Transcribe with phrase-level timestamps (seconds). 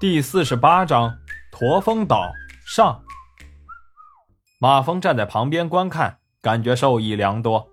[0.00, 1.16] 第四十八章
[1.52, 2.32] 驼峰岛
[2.66, 3.00] 上。
[4.58, 7.64] 马峰站在旁边观看，感觉受益良多。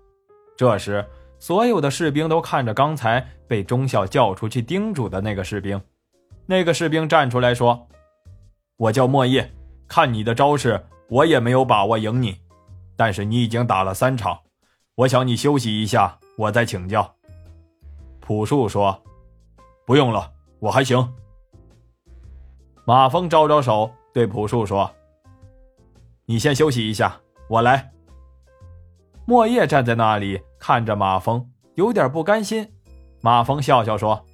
[0.56, 1.04] 这时，
[1.40, 5.80] 所有的士兵都看着刚才被中校叫出去叮嘱的那个士兵。
[6.46, 7.88] 那个士兵站出来说
[8.78, 9.52] ：“我叫莫叶，
[9.88, 12.40] 看你的招式，我也没有把握赢你。
[12.96, 14.38] 但是你已经打了三场，
[14.94, 17.16] 我想你休息一下，我再请教。”
[18.20, 19.02] 朴树说
[19.84, 20.30] ：“不用了，
[20.60, 21.12] 我还行。”
[22.84, 24.90] 马峰招招手，对朴树说
[26.26, 27.92] ：“你先休息一下，我来。”
[29.24, 32.68] 莫叶站在那里看着马峰，有点不甘心。
[33.20, 34.24] 马峰笑笑说：“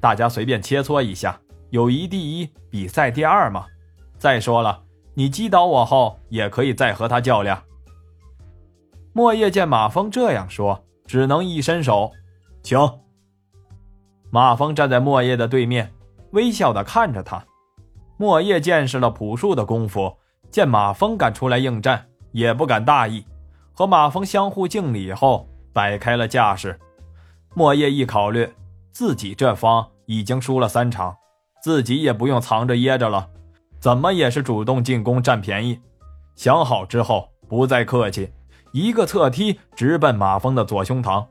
[0.00, 3.66] 大家随便切磋一下，友谊第一，比赛第二嘛。
[4.18, 4.80] 再说了，
[5.14, 7.60] 你击倒我后，也可以再和他较量。”
[9.12, 12.12] 莫叶见马峰这样说，只能一伸手，
[12.62, 12.78] 请。
[14.30, 15.92] 马峰站在莫叶的对面，
[16.30, 17.44] 微笑的看着他。
[18.16, 20.16] 莫叶见识了朴树的功夫，
[20.50, 23.24] 见马峰敢出来应战，也不敢大意，
[23.72, 26.78] 和马峰相互敬礼后，摆开了架势。
[27.54, 28.48] 莫叶一考虑，
[28.92, 31.16] 自己这方已经输了三场，
[31.60, 33.28] 自己也不用藏着掖着了，
[33.80, 35.80] 怎么也是主动进攻占便宜。
[36.36, 38.32] 想好之后，不再客气，
[38.72, 41.26] 一个侧踢直奔马峰的左胸膛，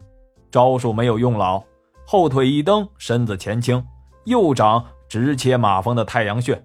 [0.52, 1.64] 招数没有用老，
[2.06, 3.81] 后腿一蹬，身子前倾，
[4.26, 6.61] 右掌直切马峰的太阳穴。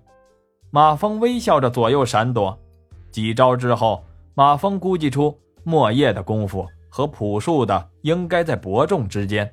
[0.70, 2.58] 马蜂微笑着左右闪躲，
[3.10, 9.50] 几招之后，马蜂估计出莫叶的功夫和朴树的应该在伯仲之间。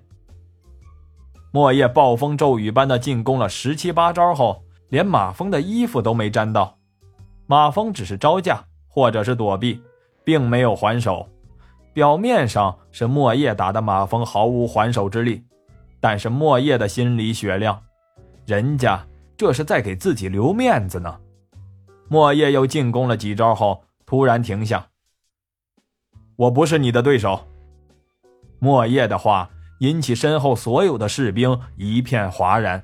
[1.51, 6.77] 莫叶暴风骤雨般的进攻了十七八招后，连马蜂的衣服都没沾到。
[7.47, 9.81] 马蜂只是招架或者是躲避，
[10.25, 11.25] 并没有还手。
[11.93, 15.45] 表面上是莫叶打的马蜂毫无还手之力，
[16.01, 17.81] 但是莫叶的心里雪亮，
[18.45, 19.01] 人家。
[19.37, 21.19] 这是在给自己留面子呢。
[22.07, 24.87] 莫叶又进攻了几招后，突然停下。
[26.35, 27.47] 我不是你的对手。
[28.59, 29.49] 莫叶的话
[29.79, 32.83] 引起身后所有的士兵一片哗然。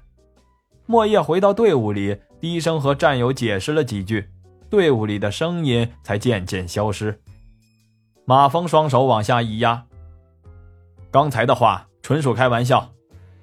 [0.85, 4.29] 莫叶回到队伍里，低声和战友解释了几句，
[4.69, 7.21] 队伍里的声音才渐渐消失。
[8.25, 9.85] 马峰双手往下一压。
[11.09, 12.89] 刚才的话纯属开玩笑，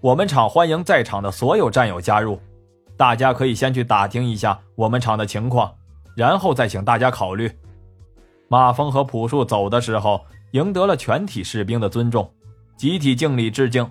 [0.01, 2.41] 我们厂欢迎在场的所有战友加入。
[2.99, 5.73] 大家可以先去打听一下我们厂的情况，
[6.17, 7.51] 然后再请大家考虑。
[8.49, 12.35] 马峰和朴树走的时候，赢得了全体士兵的尊重，
[12.77, 13.89] 集体敬礼致敬。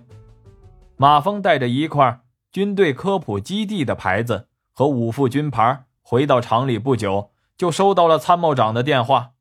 [0.98, 2.20] 马峰带着一块
[2.52, 9.32] 军队科普基地的牌子和五副军牌回到厂里，不久就收到了参谋长的电话。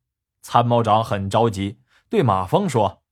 [0.43, 3.03] 参谋长很着急，对马峰说：“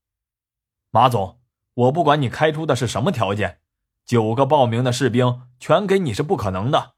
[0.92, 1.40] 马总，
[1.74, 3.58] 我不管你开出的是什么条件。”
[4.04, 6.94] 九个报名的士兵全给你是不可能的，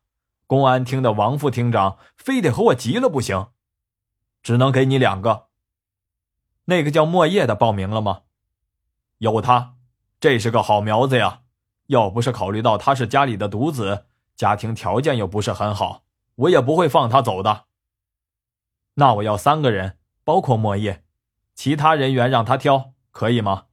[0.46, 3.48] 公安厅的王副厅长非得和我急了不行，
[4.42, 5.46] 只能给你两个。
[6.64, 8.22] 那个叫莫叶的报名了吗？
[9.18, 9.74] 有他，
[10.18, 11.42] 这是个好苗子呀。
[11.86, 16.02] 要不是考虑到他是家里的独子，家庭条件又不是很好，
[16.34, 17.66] 我也不会放他走的。
[18.94, 21.04] 那我要三个人，包括莫叶，
[21.54, 23.66] 其他人员让他挑，可以吗？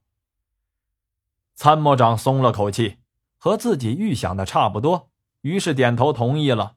[1.56, 2.98] 参谋长松了口气。
[3.44, 5.10] 和自己预想的差不多，
[5.42, 6.76] 于是点头同意了。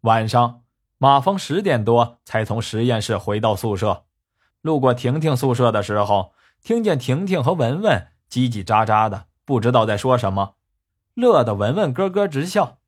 [0.00, 0.64] 晚上，
[0.98, 4.02] 马峰十点多才从实验室回到宿舍，
[4.62, 6.32] 路过婷婷宿舍的时候，
[6.64, 10.56] 听见婷婷和文文叽叽喳喳的，不知道在说什么，
[11.14, 12.78] 乐得文文咯咯直笑。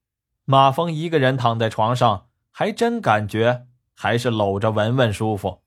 [0.44, 5.62] 马峰一个人躺在床上，还真感觉还是搂着文文舒服。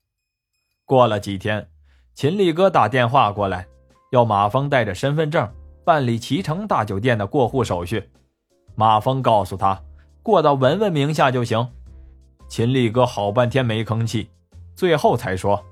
[0.84, 1.70] 过了几天，
[2.12, 3.66] 秦力哥打电话过来，
[4.10, 5.50] 要马峰带着身份证。
[5.88, 8.10] 办理齐城大酒店的过户手续，
[8.74, 9.80] 马峰告诉他，
[10.22, 11.66] 过到文文名下就行。
[12.46, 14.28] 秦力哥好半天没吭气，
[14.74, 15.64] 最后才说：“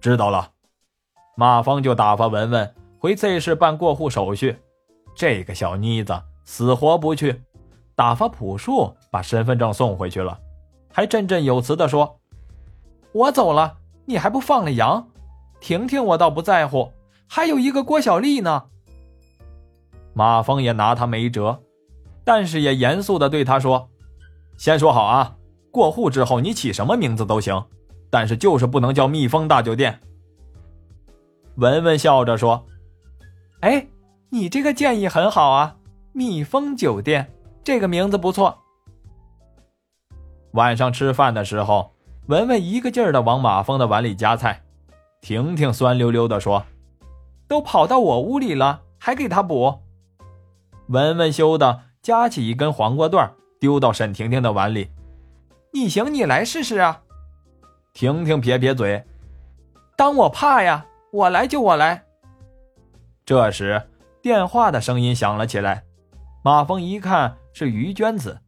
[0.00, 0.52] 知道了。”
[1.36, 4.56] 马峰就打发文文回 Z 市办过户手续。
[5.14, 7.42] 这个小妮子死活不去，
[7.94, 10.40] 打发朴树把身份证送回去了，
[10.90, 12.18] 还振振有词地说
[13.12, 13.76] ：“我走了，
[14.06, 15.06] 你还不放了羊？
[15.60, 16.90] 婷婷我倒不在乎，
[17.28, 18.68] 还有一个郭小丽呢。”
[20.14, 21.58] 马峰也拿他没辙，
[22.24, 23.88] 但是也严肃的对他说
[24.58, 25.36] ：“先说好啊，
[25.70, 27.64] 过户之后你起什么名字都行，
[28.10, 30.00] 但是就是不能叫蜜蜂大酒店。”
[31.56, 32.64] 文文笑着说
[33.60, 33.86] ：“哎，
[34.30, 35.76] 你这个建议很好啊，
[36.12, 37.32] 蜜蜂酒店
[37.64, 38.58] 这个名字不错。”
[40.52, 41.94] 晚上吃饭的时候，
[42.26, 44.62] 文文一个劲儿的往马峰的碗里夹菜，
[45.22, 46.62] 婷婷酸溜溜的说
[47.48, 49.80] ：“都跑到我屋里了，还给他补。”
[50.88, 54.90] 文文羞的夹起一根黄瓜段丢到沈婷婷的碗里。
[55.72, 57.00] 你行你来试试啊！
[57.94, 59.04] 婷婷撇撇嘴，
[59.96, 60.86] 当我怕呀？
[61.12, 62.04] 我来就我来。
[63.24, 63.82] 这时
[64.20, 65.84] 电话的声音响了起来，
[66.42, 68.38] 马峰一看是于娟子，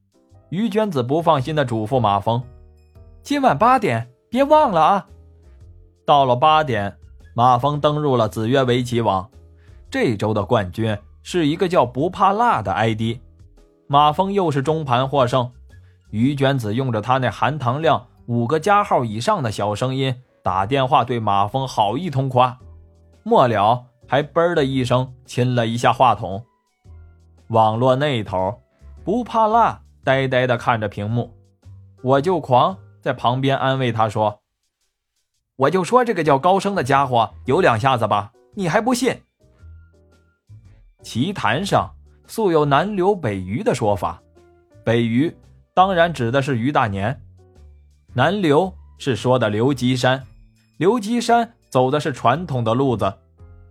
[0.48, 2.42] 于娟子不放心的嘱咐马峰
[3.22, 5.06] ：“今晚八点别忘了啊！”
[6.04, 6.96] 到了八点，
[7.34, 9.30] 马峰登入了子曰围棋网，
[9.90, 10.96] 这周的冠军
[11.26, 13.18] 是一个叫不怕辣的 ID，
[13.86, 15.50] 马峰又是中盘获胜。
[16.10, 22.58] 于娟子用着他那含糖量五个加号以上的小声音打电话对马峰好一通夸，
[23.22, 26.44] 末了还嘣的一声亲了一下话筒。
[27.48, 28.60] 网络那头，
[29.02, 31.32] 不怕辣呆呆的看着屏幕，
[32.02, 34.40] 我就狂在旁边安慰他说
[35.56, 39.22] ：“我就说这个叫高升的家伙有两下子吧，你还不信？”
[41.04, 41.88] 棋坛上
[42.26, 44.20] 素有南刘北虞的说法，
[44.82, 45.32] 北虞。
[45.74, 47.20] 当然指的是于大年，
[48.12, 50.24] 南刘是说的刘基山，
[50.78, 53.12] 刘基山走的是传统的路子，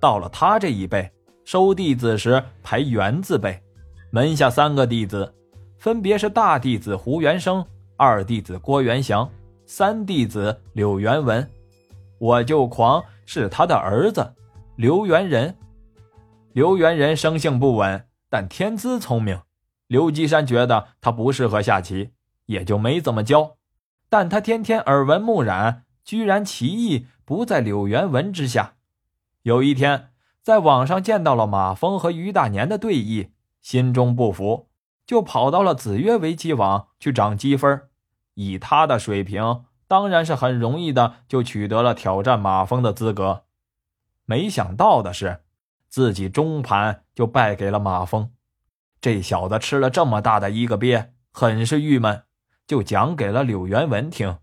[0.01, 1.09] 到了他这一辈，
[1.45, 3.57] 收弟子时排元字辈，
[4.11, 5.33] 门下三个弟子，
[5.79, 7.65] 分别是大弟子胡元生、
[7.95, 9.27] 二弟子郭元祥、
[9.65, 11.49] 三弟子柳元文，
[12.19, 14.29] 我就狂是他的儿子
[14.75, 15.55] 刘元仁，
[16.53, 19.41] 刘元仁生性不稳，但天资聪明。
[19.87, 22.11] 刘基山觉得他不适合下棋，
[22.45, 23.57] 也就没怎么教。
[24.07, 28.75] 但他天天耳闻目染，居然棋艺不在柳元文之下。
[29.41, 30.11] 有一天，
[30.43, 34.69] 在网上见到了马峰和于大年的对弈，心中不服，
[35.07, 37.81] 就跑到了子曰围棋网去涨积分。
[38.35, 43.45] 以他的水平，当然是很容易的就取得了挑战马峰的资格。
[44.25, 45.41] 没想到的是，
[45.93, 48.31] 自己中盘就败给了马峰。
[48.99, 52.23] 这小子吃了这么大的一个鳖，很是郁闷，
[52.65, 54.39] 就讲给了柳元文听。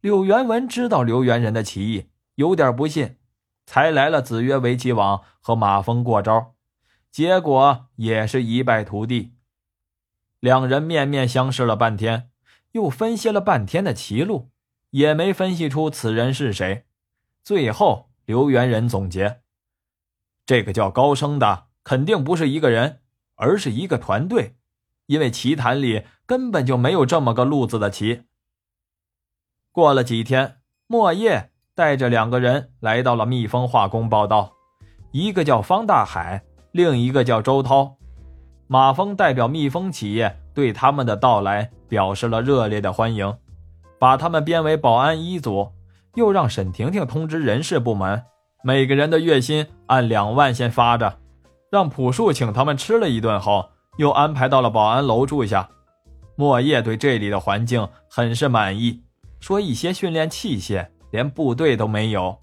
[0.00, 3.18] 柳元文知道刘元仁的棋艺，有点不信，
[3.66, 6.54] 才来了子曰围棋网和马峰过招，
[7.12, 9.34] 结果也是一败涂地。
[10.38, 12.30] 两人面面相视了半天，
[12.72, 14.50] 又分析了半天的棋路，
[14.92, 16.86] 也没分析出此人是谁。
[17.44, 19.42] 最后，刘元仁总结：
[20.50, 23.02] 这个叫高升的，肯定不是一个人。
[23.36, 24.56] 而是一个团队，
[25.06, 28.24] 因为棋坛里根本就没有这么个路子的棋。
[29.70, 30.56] 过了几天，
[30.88, 34.54] 莫叶带着两个人来到了蜜蜂化工报道，
[35.12, 36.42] 一个叫方大海，
[36.72, 37.96] 另一个叫周涛。
[38.66, 43.38] 马峰代表蜜蜂企业对他们的到来表示了热烈的欢迎，
[44.00, 45.72] 把他们编为保安一组，
[46.16, 48.24] 又让沈婷婷通知人事部门，
[48.62, 51.18] 每个人的月薪按两万先发着。
[51.70, 55.68] 让朴树请他们吃了一顿后，又安排到了保安楼住下。
[56.34, 59.02] 莫叶对这里的环境很是满意，
[59.38, 62.36] 说一些训练器械连部队都没有，